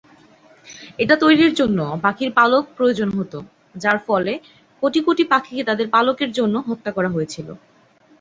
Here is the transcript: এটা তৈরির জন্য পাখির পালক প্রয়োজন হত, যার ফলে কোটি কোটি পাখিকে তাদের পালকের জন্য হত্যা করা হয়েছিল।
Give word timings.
এটা 0.99 1.15
তৈরির 1.15 1.53
জন্য 1.53 1.79
পাখির 2.03 2.29
পালক 2.31 2.63
প্রয়োজন 2.77 3.09
হত, 3.17 3.33
যার 3.75 3.97
ফলে 4.07 4.33
কোটি 4.83 4.99
কোটি 5.01 5.23
পাখিকে 5.31 5.63
তাদের 5.63 5.87
পালকের 5.89 6.29
জন্য 6.31 6.55
হত্যা 6.67 6.91
করা 6.91 7.09
হয়েছিল। 7.09 7.47